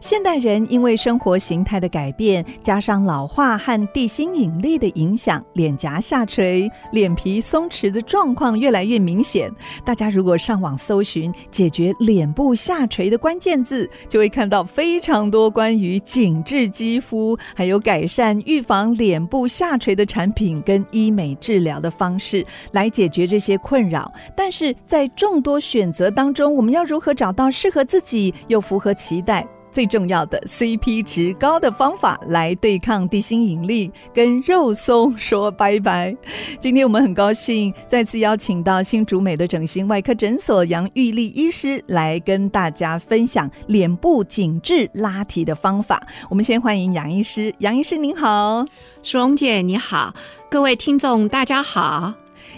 [0.00, 9.50] 现代人因为生活形态的改变，加上老化和地心引力的影响，脸颊下垂、脸皮松弛的状况越来越明显。
[9.84, 24.12] 大家如果上网搜寻解决脸部下垂的关键字，就会看到非常多关于紧致肌肤，还有改善预防脸部下垂的产品跟医美治疗的方式来解决这些困扰。
[24.36, 29.46] 但是在众多选择当中，我们要如何找到适合自己又符合期待？
[29.70, 36.16] 最重要的 CP 值高的方法来对抗地心引力，跟肉松说拜拜。
[36.60, 46.02] 今天我们很高兴再次邀请到新竹美的整形外科诊所杨玉丽医师来跟大家分享脸部紧致拉提的方法。
[46.28, 48.64] 我们先欢迎杨医师，杨医师您好，
[49.02, 50.12] 淑荣姐你好，
[50.50, 52.14] 各位听众大家好。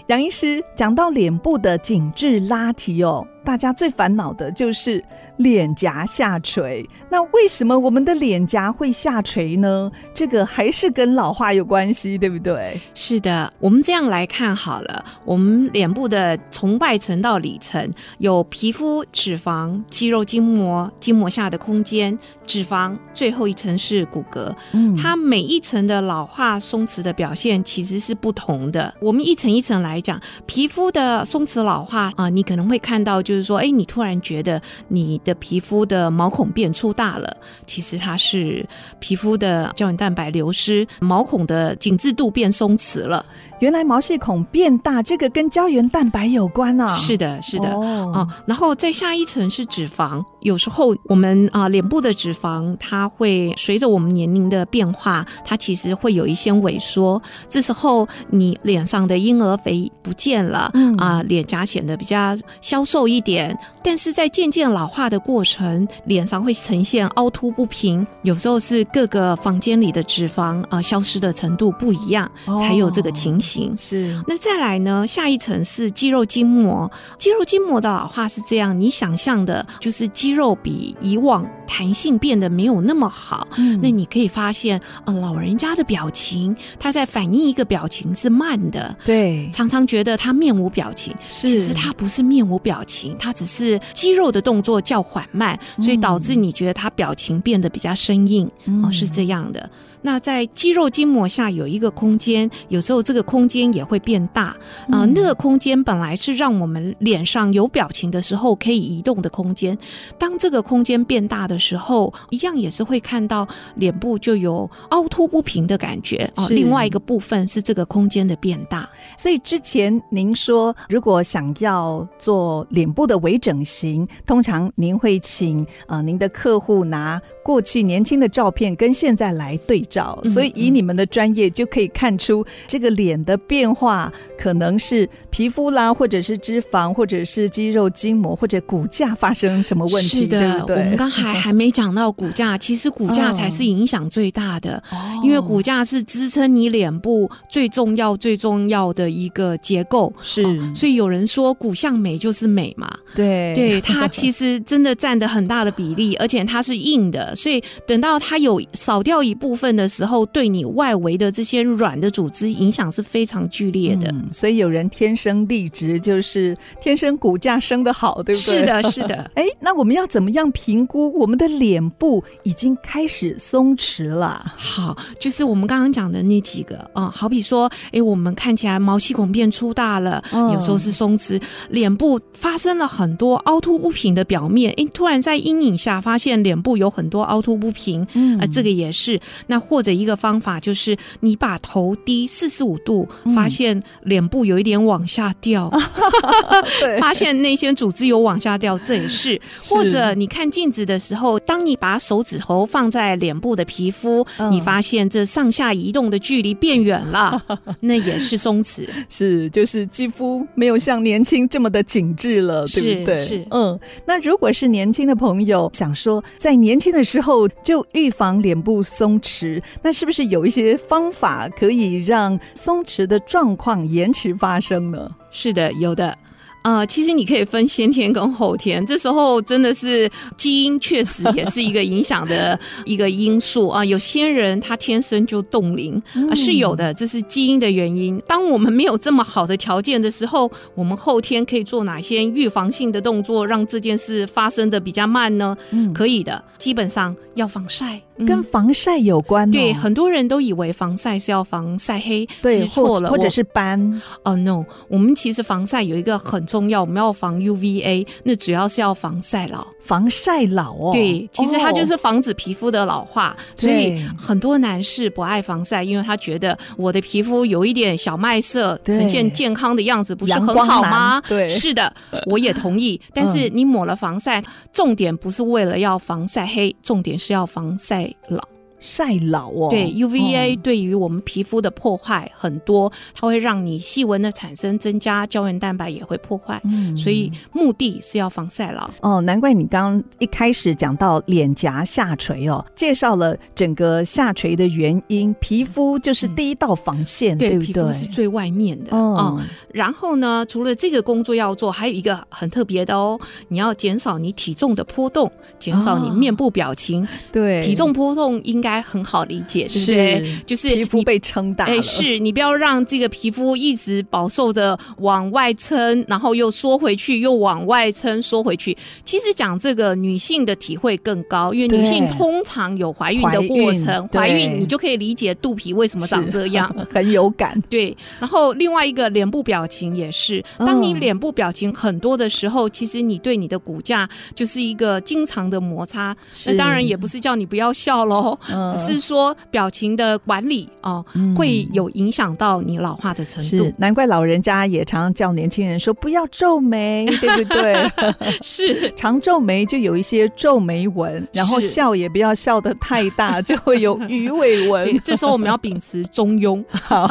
[0.07, 5.03] 杨医师讲到脸部的紧致拉提哦，大家最烦恼的就是。
[5.37, 9.91] 脸颊下垂，那为什么我们的脸颊会下垂呢？
[10.13, 12.79] 这个还是跟老化有关系，对不对？
[12.93, 24.53] 是的，我们这样来看好了，我们脸部的从外层到里层有皮肤、脂肪、肌肉、筋膜、筋膜下的空间、脂肪，最后一层是骨骼。
[24.73, 28.93] 嗯，它每一层的老化松弛的表现其实是不同的。
[29.01, 38.67] 我们一层一层来讲，皮肤的松弛老化啊、呃，你可能会看到，就是说，哎，你突然觉得你的皮肤的毛孔变粗大了，其实它是
[38.99, 43.25] 皮肤的胶原蛋白流失，毛孔的紧致度变松弛了。
[43.59, 46.95] 原来毛细孔变大，这个跟胶原蛋白有关啊？
[46.95, 47.69] 是的，是的。
[47.69, 50.23] 哦，哦，然后再下一层是脂肪。
[50.41, 57.21] 有时候我们啊，脸部的脂肪它会随着我们年龄的变化，它其实会有一些萎缩。
[57.47, 63.55] 这时候你脸上的婴儿肥不见了，嗯啊，脸颊显得比较消瘦一点。
[63.83, 68.05] 但是在渐渐老化的过程，脸上会呈现凹凸不平。
[68.23, 73.75] 有时候是各个房间里的脂肪啊消失的程度不一样，才有这个情形。
[73.77, 74.19] 是。
[74.27, 75.05] 那再来呢？
[75.05, 80.31] 下一层是肌肉筋膜，肌肉筋膜的老化是这样，你想象的就是肌。
[80.31, 99.69] 肌肉比以往弹性变得没有那么好，嗯，那你可以发现，呃，老人家的表情，他在反映一个表情是慢的，对，常常觉得他面无表情，其实他不是面无表情，他只是肌肉的动作较缓慢，所以导致你觉得他表情变得比较生硬，哦，嗯，是这样的。
[100.01, 104.55] 那在肌肉筋膜下有一个空间，有时候这个空间也会变大。
[104.89, 109.77] 啊，呃，那个空间本来是让我们脸上有表情的时候可以移动的空间，
[110.17, 116.47] 当这个空间变大的时候，一样也是会看到脸部就有凹凸不平的感觉啊。
[116.49, 140.21] 另外一个部分是这个空间的变大，所以之前您说，如果想要做脸部的微整形，通常您会请呃您的客户拿过去年轻的照片跟现在来对照，所以以你们的专业就可以看出这个脸的变化，可能是皮肤啦，或者是脂肪，或者是肌肉、筋膜，或者骨架发生什么问题？
[140.21, 140.83] 是的，对对？
[140.83, 150.11] 我们刚才 还没讲到骨架，其实骨架才是影响最大的，哦，因为骨架是支撑你脸部最重要、最重要的一个结构。
[150.21, 152.89] 是，哦，所以有人说骨相美就是美嘛？
[153.13, 157.35] 对，对，它其实真的占的很大的比例，而且它是硬的。
[157.35, 164.07] 所以等到它有少掉一部分的时候，对你外围的这些软的组织影响是非常剧烈的。
[164.11, 168.59] 嗯，所以有人天生丽质，就是天生骨架生的好，对不对？
[168.59, 169.29] 是的，是的。
[169.35, 174.43] 哎，那我们要怎么样评估我们的脸部已经开始松弛了？
[174.55, 187.21] 好，就是我们刚刚讲的那几个啊，嗯，好比说，哎，我们看起来毛细孔变粗大了，嗯，有时候是松弛，脸部发生了很多凹凸不平的表面，哎，突然在阴影下发现脸部有很多。
[187.21, 189.19] 凹凸不平，嗯，啊，这个也是。
[189.47, 195.71] 那或者一个方法就是，你把头低四十五度，发现脸部有一点往下掉，
[196.83, 199.39] 嗯、发现那些组织有往下掉，这也是。
[199.69, 207.41] 或者你看镜子的时候，当你把手指头放在脸部的皮肤，嗯，你发现这上下移动的距离变远了，
[207.79, 208.85] 那也是松弛。
[209.07, 213.47] 是，就是肌肤没有像年轻这么的紧致了，对不对？
[213.51, 213.79] 嗯。
[214.05, 217.47] 那如果是年轻的朋友想说，在年轻的时候。
[217.63, 225.09] 就预防脸部松弛，弛，那是不是有一些方法可以让松弛的状况延迟发生呢？
[225.31, 226.17] 是的，有的。
[226.63, 233.83] 啊、呃，其实你可以分先天跟后天，这时候真的是基因确实也是一个影响的 一个因素啊。
[233.83, 235.99] 有些人他天生就冻龄
[236.29, 238.21] 啊，是有的，这是基因的原因。
[238.27, 245.57] 当我们没有这么好的条件的时候，我们后天可以做哪些预防性的动作，让这件事发生的比较慢呢？
[245.71, 247.99] 嗯，可以的，基本上要防晒。
[248.25, 253.81] 跟防晒有关、哦，对，很多人都以为防晒是要防晒黑，对，错了，或者是斑。
[254.23, 260.91] 哦、uh,，no，我们其实防晒有一个很重要，我们要防 UVA，那主要是要防晒老，防晒老哦。
[260.91, 271.21] 对，其实它就是防止皮肤的老化，哦、所以很多男士不爱防晒，因为他觉得我的皮肤有一点小麦色，呈现健康的样子，不是很好吗？
[271.27, 271.93] 对，是的，
[272.25, 272.99] 我也同意。
[273.13, 278.10] 但是你抹了防晒，重点不是为了要防晒黑，重点是要防晒。
[278.29, 278.60] 老。
[278.81, 289.21] 晒老哦，对 UVA 对于我们皮肤的破坏很多，哦、它会让你细纹的产生增加，胶原蛋白也会破坏，嗯，所以目的是要防晒老哦。
[289.21, 297.73] 难怪你刚刚一开始讲到脸颊下垂哦，介绍了整个下垂的原因，皮肤就是第一道防线，嗯、对，对不对？
[297.73, 299.45] 皮肤是最外面的哦、嗯。
[299.71, 303.19] 然后呢，除了这个工作要做，还有一个很特别的哦，
[303.49, 308.70] 你要减少你体重的波动，减少你面部表情，哦、对，体重波动应该。
[308.71, 310.39] 应该很好理解，对不对？
[310.45, 311.73] 就是皮肤被撑大了。
[311.73, 318.75] 哎，是你不要让这个皮肤一直饱受着往外撑，然后又缩回去，又往外撑，缩回去。
[319.03, 327.61] 其实讲这个女性的体会更高，因为女性通常有怀孕的过程，怀孕，怀孕你就可以理解肚皮为什么长 这样，很有感。
[327.69, 336.15] 对，然后另外一个脸部表情也是，当你脸部表情很多的时候，其实你对你的骨架就是一个经常的摩擦。
[336.45, 338.37] 那当然也不是叫你不要笑喽。
[338.69, 343.49] 只是说表情的管理哦，嗯、会有影响到你老化的程度。
[343.49, 347.89] 是，难怪老人家也常常叫年轻人说不要皱眉， 对不对？
[348.43, 354.83] 是， 常皱眉就有一些皱眉纹，然后笑也不要笑得太大，就会有鱼尾纹。
[354.83, 356.61] 对，这时候我们要秉持中庸。
[356.71, 357.07] 好，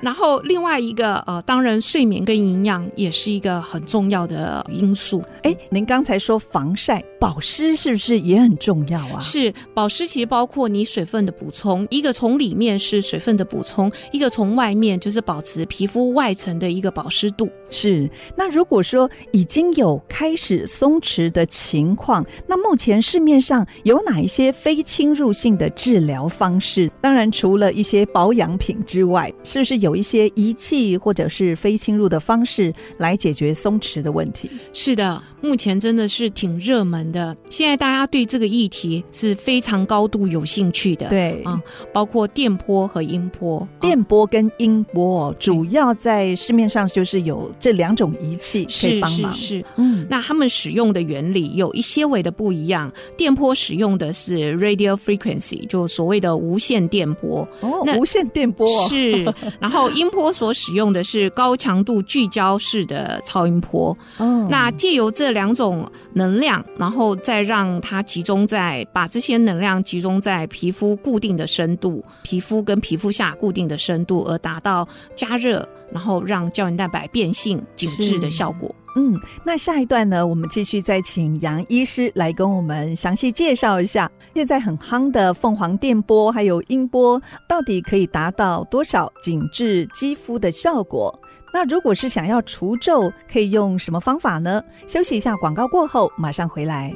[0.00, 5.22] 然后另外一个呃，当然睡眠跟营养也是一个很重要的因素。
[5.42, 9.18] 哎，您刚才说防晒保湿是不是也很重要啊？
[9.20, 10.84] 是，保湿其实包括你。
[10.94, 17.50] 水分的补充，一个从里面是水分的补充，一个从外面就是保持皮肤外层的一个保湿度。
[17.68, 26.88] 是，那如果说已经有开始松弛的情况，那目前市面上有哪一些非侵入性的治疗方式？
[27.00, 34.48] 当然，除了一些保养品之外，是不是有一些仪器或者是非侵入的方式来解决松弛的问题？
[34.72, 37.36] 是的，目前真的是挺热门的。
[37.50, 40.83] 现在大家对这个议题是非常高度有兴趣。
[40.96, 49.32] 的对啊、嗯，包括电波和音波，电波跟音波、嗯、主要在市面上就是有这两种仪器可以帮忙。
[49.32, 52.92] 是是是，嗯，那他们使用的原理有一些微的不一样。
[53.16, 57.46] 电波使用的是 radio frequency，就所谓的无线电波。
[57.60, 59.32] 哦，无线电波是。
[59.60, 63.96] 然后音波所使用的是高强度聚焦式的超音波。
[64.18, 70.63] 哦，那借由这两种能量，然后再让它集中在把这些能量集中在皮。
[70.64, 78.74] 皮肤固定的深度，皮肤跟皮肤下固定的深度，而达到加热，然后让胶原蛋白变性紧致的效果。
[78.96, 91.14] 嗯，那下一段呢，我们继续再请杨医师来跟我们详细介绍一下，现在很夯的凤凰电波还有音波，到底可以达到多少紧致肌肤的效果？
[91.52, 94.62] 那如果是想要除皱，可以用什么方法呢？
[94.88, 96.90] 休息一下，广告过后马上回来。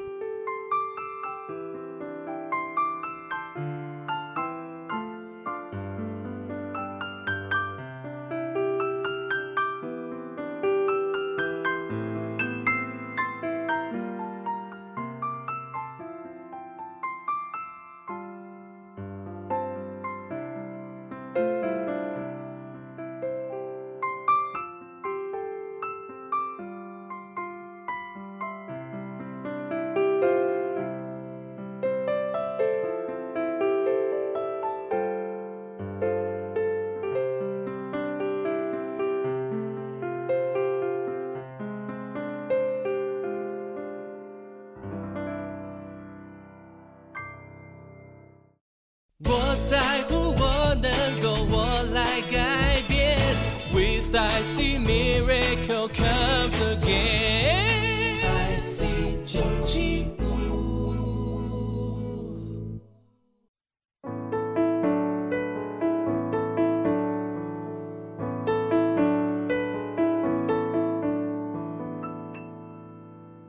[54.48, 55.47] see me rain.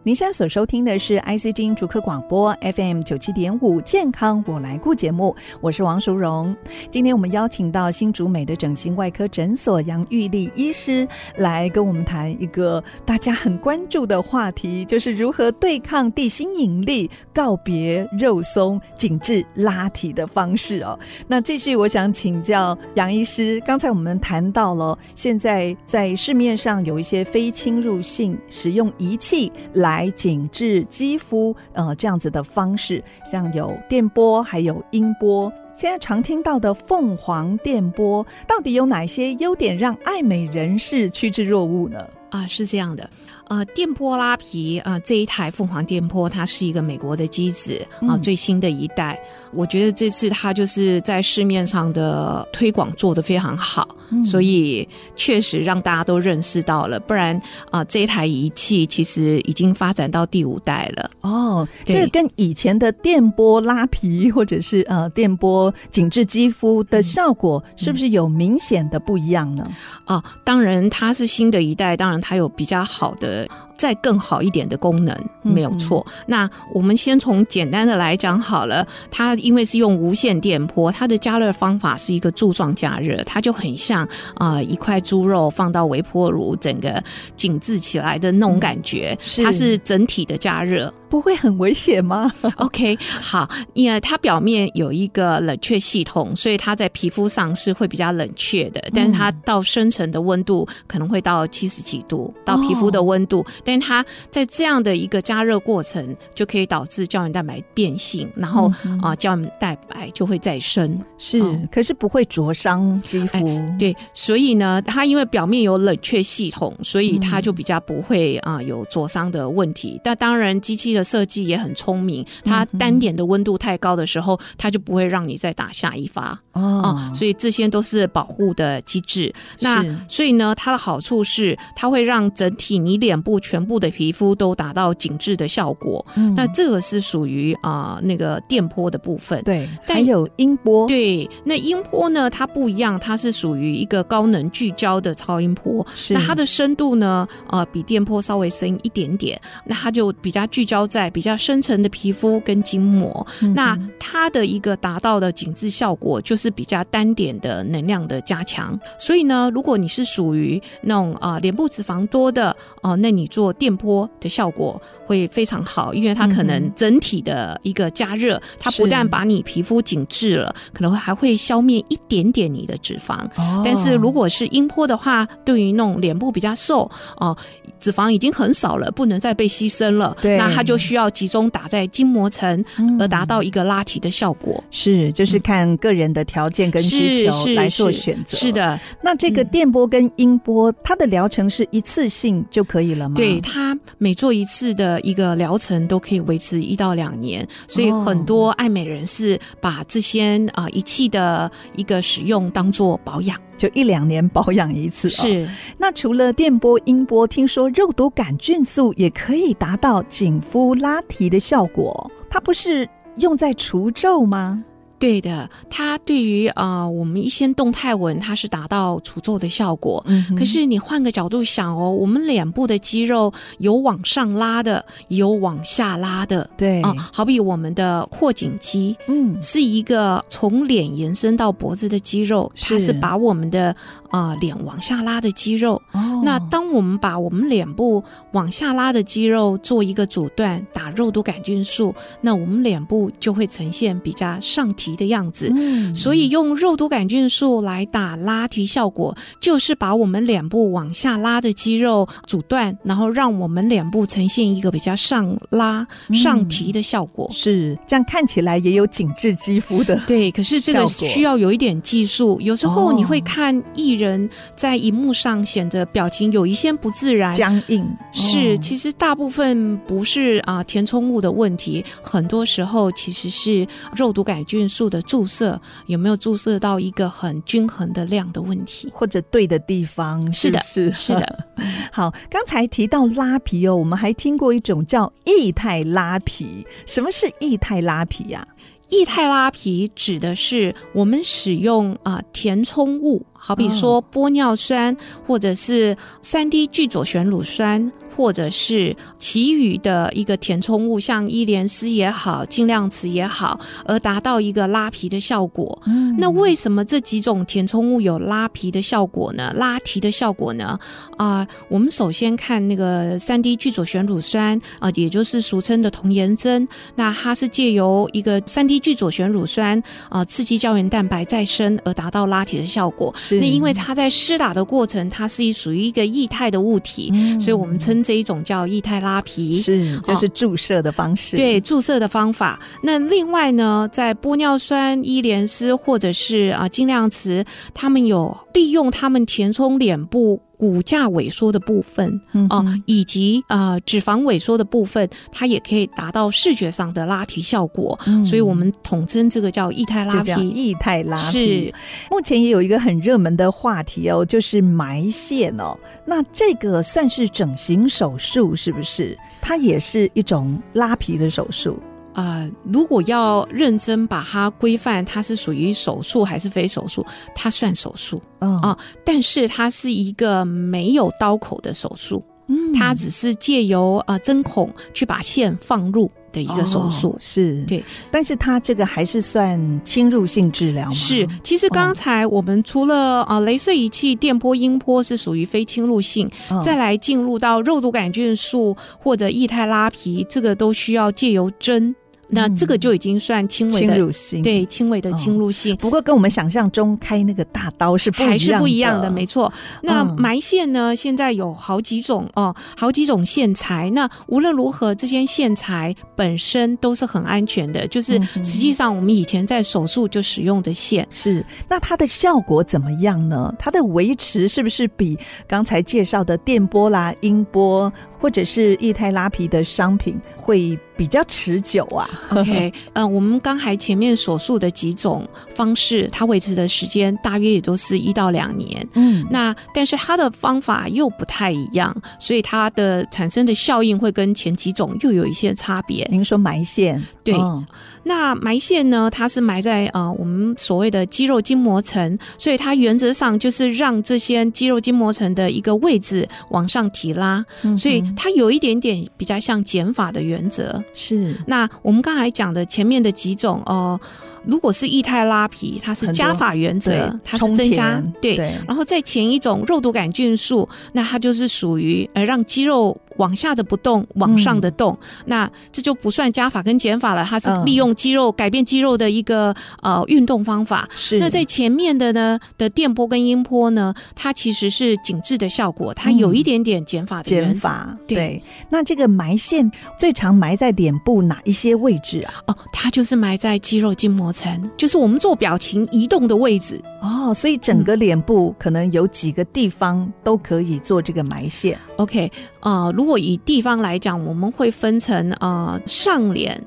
[0.09, 6.55] 您现在所收听的是 IC 之音竹科广播 FM 九七点五健康我来顾节目，我是王淑荣。
[6.89, 20.97] 今天我们邀请到新竹美的整形外科诊所杨玉丽医师来跟我们谈一个大家很关注的话题，就是如何对抗地心引力，告别肉松紧致拉提的方式哦。
[21.27, 29.98] 那继续，我想请教杨医师，刚才我们谈到了现在在市面上有一些非侵入性使用仪器来。
[29.99, 35.51] 来紧致肌肤，呃，这样子的方式，像有电波，还有音波。
[35.73, 41.99] 现在常听到的凤凰电波，到底有哪些优点，让爱美人士趋之若鹜呢？
[42.29, 43.09] 啊，是这样的。
[43.49, 49.19] 呃，电波拉皮啊，呃，这一台凤凰电波，它是一个美国的机子啊，呃，最新的一代。
[49.51, 56.99] 我觉得这次它就是在市面上的推广做得非常好，嗯，所以确实让大家都认识到了。
[56.99, 57.35] 不然
[57.71, 61.09] 啊，呃，这一台仪器其实已经发展到第五代了。
[61.21, 69.63] 哦，这个跟以前的电波拉皮或者是呃电波紧致肌肤的效果，是不是有明显的不一样呢？
[70.05, 73.38] 哦，嗯，呃，当然它是新的一代，当然它有比较好的。
[73.39, 76.05] 的再更好一点的功能没有错。
[76.27, 78.85] 那我们先从简单的来讲好了。
[79.09, 84.03] 它因为是用无线电波，它的加热方法是一个柱状加热，它就很像
[84.35, 87.01] 啊、呃、一块猪肉放到微波炉，整个
[87.37, 89.17] 紧致起来的那种感觉。
[89.37, 90.93] 嗯、它是整体的加热。
[91.09, 92.31] 不会很危险吗？
[92.57, 98.79] OK，好，因为它表面有一个冷却系统，所以它在皮肤上是会比较冷却的。
[98.93, 103.43] 但是它到深层的温度可能会到七十几度，到皮肤的温度。
[103.69, 110.99] 但是它在这样的一个加热过程，就可以导致胶原蛋白变性，然后啊，胶原蛋白就会再生。
[111.19, 111.39] 是，
[111.71, 113.37] 可是不会灼伤肌肤。
[113.37, 113.75] 哎。
[113.77, 120.01] 对，所以呢，它因为表面有冷却系统，所以它就比较不会啊有灼伤的问题。
[120.03, 129.31] 但当然，机器的设计也很聪明，它单点的温度太高的时候，它就不会让你再打下一发哦，所以这些都是保护的机制。
[129.59, 136.05] 那所以呢，它的好处是它会让整体你脸部全部的皮肤都达到紧致的效果。
[136.15, 139.41] 嗯、那这个是属于啊、呃、那个电波的部分。
[139.43, 140.87] 对，还有音波。
[140.87, 145.85] 对，那音波呢，它不一样，它是属于一个高能聚焦的超音波。
[145.95, 149.39] 是，那它的深度呢，呃，比电波稍微深一点点。
[149.65, 150.79] 那它就比较聚焦。
[150.89, 158.79] 在比较深层的皮肤跟筋膜，嗯、那它的一个达到的紧致效果就是比较单点的能量的加强。
[158.97, 162.49] 所以呢，如果你是属于那种啊脸部脂肪多的
[162.81, 173.19] 哦、呃，那你做电波的效果会非常好，因为它可能整体的一个加热，嗯、它不但把你皮肤紧致了，可能会还会消灭一点点你的脂肪。
[173.35, 176.81] 哦、但是如果是音波的话，对于那种脸部比较瘦
[177.17, 177.37] 哦、呃，
[177.79, 180.79] 脂肪已经很少了，不能再被牺牲了，那它就。
[180.79, 182.63] 需要集中打在筋膜层，
[182.97, 184.63] 而达到一个拉提的效果。
[184.71, 188.37] 是，就是看个人的条件跟需求来做选择。
[188.37, 193.15] 是的，那这个电波跟音波，它的疗程是一次性就可以了吗？
[193.15, 203.39] 对，它每做一次的一个疗程都可以维持一到两年，所以很多爱美人士把这些啊仪器的一个使用当做保养。
[203.57, 205.09] 就一两年保养一次。
[205.09, 205.45] 是，
[205.77, 214.63] 那除了电波、音波，听说肉毒杆菌素也可以达到紧肤拉提的效果，它不是用在除皱吗？
[214.99, 220.03] 对的，它对于啊、呃、我们一些动态纹，它是达到除皱的效果。
[220.07, 226.49] 嗯，可是你换个角度想哦，我们脸部的肌肉有往上拉的，有往下拉的。
[226.57, 233.73] 对啊、呃，好比我们的阔颈肌，嗯，是一个从脸延伸到脖子的肌肉，它是把我们的
[234.09, 235.81] 啊、呃、脸往下拉的肌肉。
[235.91, 245.53] 哦，那当我们把我们脸部往下拉的肌肉做一个阻断，打肉毒杆菌素，那我们脸部就会呈现比较上提的样子，
[245.95, 257.29] 所以用肉毒杆菌素来打拉提效果，就是把我们脸部往下拉的肌肉阻断，然后让我们脸部呈现一个比较上拉、上提的效果。
[257.31, 259.99] 是这样，看起来也有紧致肌肤的。
[260.07, 262.39] 对，可是这个需要有一点技术。
[262.41, 267.87] 有时候你会看艺人在荧幕上显得表情有一些不自然、僵硬。
[268.11, 273.65] 是，其实大部分不是啊填充物的问题，很多时候其实是
[273.95, 274.89] 肉毒杆菌素。
[274.89, 280.33] 的注射有没有注射到一个很均衡的量的问题，或者对的地方？
[280.33, 281.45] 是的，是是的。
[281.93, 286.65] 好，刚才提到拉皮哦，我们还听过一种叫液态拉皮。
[286.87, 288.47] 什么是液态拉皮呀？
[288.89, 297.91] 液态拉皮指的是我们使用啊填充物好比说玻尿酸，或者是三 D 聚左旋乳酸。
[298.15, 305.81] 或者是其余的一个填充物，像伊莲丝也好，晶亮瓷也好，而达到一个拉皮的效果。
[305.85, 309.53] 嗯，那为什么这几种填充物有拉皮的效果呢？
[309.55, 310.77] 拉提的效果呢？
[311.15, 316.67] 啊、呃，我们首先看那个三 D 聚左旋乳酸啊、呃，也就是俗称的童颜针。
[316.95, 319.79] 那它是借由一个三 D 聚左旋乳酸
[320.09, 323.15] 啊、呃，刺激胶原蛋白再生而达到拉提的效果。
[323.29, 323.39] 是。
[323.39, 327.99] 那因为它在施打的过程，它是属于一个液态的物体，嗯、所以我们称。
[328.09, 331.35] 这一种叫液态拉皮，是就是注射的方式。
[331.35, 332.59] 哦，对，注射的方法。
[332.81, 340.41] 那另外呢，在玻尿酸、伊莲丝或者是啊金量瓷，他们有利用他们填充脸部。
[340.59, 350.49] 骨架萎缩的部分啊，以及呃脂肪萎缩的部分，它也可以达到视觉上的拉提效果，嗯、所以我们统称这个叫液态拉皮。
[350.49, 351.73] 液态拉皮是
[352.11, 355.77] 目前也有一个很热门的话题哦，就是埋线哦。
[356.05, 359.17] 那这个算是整形手术是不是？
[359.41, 361.79] 它也是一种拉皮的手术。
[362.19, 367.05] 呃，如果要认真把它规范，它是属于手术还是非手术？
[367.33, 377.81] 它算手术啊，嗯呃，但是它是一个没有刀口的手术，嗯，它只是借由呃针孔去把线放入的一个手术，哦，是对。
[378.11, 380.93] 但是它这个还是算侵入性治疗吗？
[380.93, 391.95] 是，其实刚才我们除了啊，镭射仪器、电波、音波是属于非侵入性，哦，再来进入到肉毒杆菌素或者液态拉皮，这个都需要借由针。
[392.29, 395.73] 那这个就已经算轻微的侵入性，对，轻微的侵入性。
[395.73, 395.77] 哦。
[395.79, 399.51] 不过跟我们想象中开那个大刀是不一样的，还是不一样的，没错。
[399.81, 400.95] 那埋线呢？
[400.95, 403.89] 现在有好几种哦，好几种线材。
[403.91, 407.87] 那无论如何，这些线材本身都是很安全的。
[407.87, 411.07] 就是实际上我们以前在手术就使用的线。
[411.09, 411.43] 是。
[411.67, 413.53] 那它的效果怎么样呢？
[413.57, 415.17] 它的维持是不是比
[415.47, 428.85] 刚才介绍的电波啦、音波或者是液态拉皮的商品会比较持久啊？OK，嗯、 呃，我们刚才前面所述的几种方式，它维持的时间大约也都是一到两年。
[428.95, 436.05] 嗯，那但是它的方法又不太一样，所以它的产生的效应会跟前几种又有一些差别。
[436.11, 437.33] 您说埋线，对。
[437.35, 437.63] 哦
[438.09, 439.07] 那埋线呢？
[439.11, 450.83] 它是埋在呃我们所谓的肌肉筋膜层，所以它原则上就是让这些肌肉筋膜层的一个位置往上提拉，嗯、所以它有一点点比较像减法的原则。
[450.91, 451.35] 是。
[451.45, 453.99] 那我们刚才讲的前面的几种哦。
[454.01, 454.01] 呃
[454.45, 470.89] 如果是液态拉皮，它是加法原则，它是增加对，对，然后再前一种肉毒杆菌素，那它就是属于呃让肌肉往下的不动，往上的动，嗯、那这就不算加法跟减法了，它是利用肌肉、嗯、改变肌肉的一个呃运动方法。
[470.95, 478.17] 是那在前面的呢的电波跟音波呢，它其实是紧致的效果，它有一点点减法的减法对。
[478.17, 482.33] 对，那这个埋线最常埋在脸部哪一些位置啊？
[482.47, 484.69] 哦，它就是埋在肌肉筋膜层。
[484.77, 491.77] 就是我们做表情移动的位置哦，所以整个脸部可能有几个地方都可以做这个埋线。
[491.97, 496.61] OK，呃，如果以地方来讲，我们会分成呃上脸。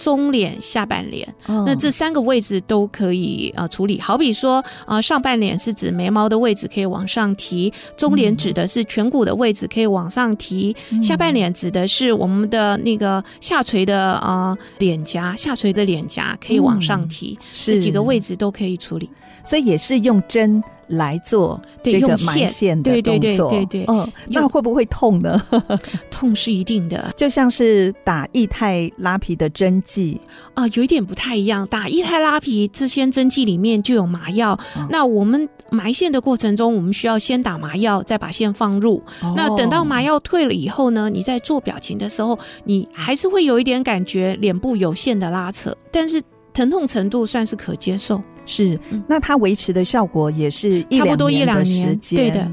[0.00, 3.98] 中脸、下半脸，那这三个位置都可以啊处理。
[3.98, 19.10] 好比说啊，上半脸是指眉毛的位置可以往上提，中脸指的是颧骨的位置可以往上提，下半脸指的是我们的那个下垂的啊脸颊，下垂的脸颊可以往上提，这几个位置都可以处理。
[19.44, 20.62] 所以也是用针。
[20.88, 25.40] 来做这个埋线的动作，对对对，嗯，那会不会痛呢？
[26.10, 30.20] 痛是一定的， 就像是打液态拉皮的针剂
[30.54, 31.66] 啊，有一点不太一样。
[31.68, 34.58] 打液态拉皮，这些针剂里面就有麻药。
[34.76, 39.02] 嗯、那我们埋线的过程中，我们需要先打麻药，再把线放入。
[39.22, 46.22] 哦、那等到麻药退了以后呢，你在做表情的时候，你还是会有一点感觉脸部有线的拉扯，但是
[46.52, 48.20] 疼痛程度算是可接受。
[48.50, 52.16] 是，那它维持的效果也是一差不多一两年时间。
[52.16, 52.50] 对的，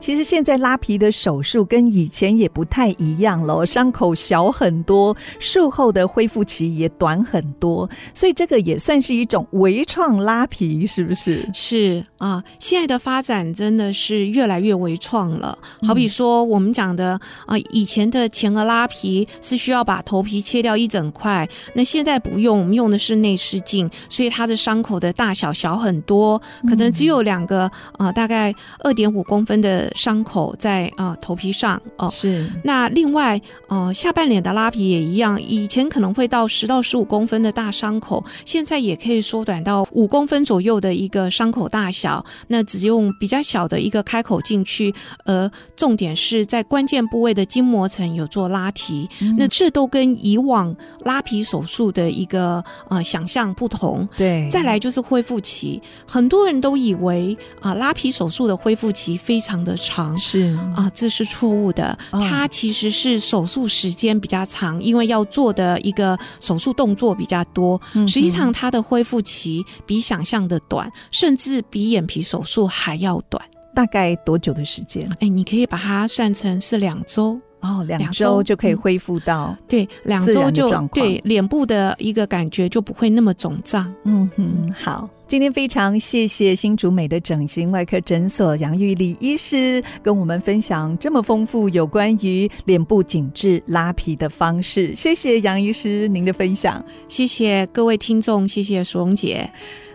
[0.00, 11.48] 其实现在拉皮的手术跟以前也不太一样了，伤口小很多，术后的恢复期也短很多，所以这个也算是一种微创拉皮，是不是？
[11.54, 15.56] 是啊，现在的发展真的是越来越微创了。
[15.86, 25.35] 好比说我们讲的啊，以前的前额拉皮是需要把头皮切掉一整块，那现在不用，我们用的是内视镜，所以它的伤口的大。
[25.36, 27.64] 小小很多，可能只有两个
[27.98, 32.08] 啊、呃，大概二点五公分的伤口在啊、呃、头皮上哦。
[32.08, 32.50] 是。
[32.64, 42.24] 那另外呃下半脸的拉皮也一样，以前可能会到十到十五公分的大伤口，现在也可以缩短到五公分左右的一个伤口大小。
[42.48, 44.94] 那只用比较小的一个开口进去，
[45.24, 49.08] 呃重点是在关键部位的筋膜层有做拉提。
[49.20, 54.08] 嗯、那这都跟以往拉皮手术的一个呃想象不同。
[54.16, 54.48] 对。
[54.50, 61.98] 再来就是恢复期，很多人都以为啊、呃、拉皮手术的恢复期非常的长，是啊、呃，这是错误的。
[62.12, 67.80] 它其实是手术时间比较长，因为要做的一个手术动作比较多。
[68.06, 73.42] 实际上它的恢复期比想象的短，甚至比眼皮手术还要短。
[73.74, 75.10] 大概多久的时间？
[75.20, 77.38] 哎，你可以把它算成是两周。
[77.60, 83.92] 哦，两周就可以恢复到、嗯、对，两周就对脸部的一个感觉就不会那么肿胀。
[84.04, 94.94] 嗯哼，好，今天非常谢谢新竹美的整形外科诊所杨玉丽医师跟我们分享这么丰富有关于脸部紧致拉皮的方式。
[94.94, 99.50] 谢谢杨医师您的分享，谢谢各位听众，谢谢苏荣姐。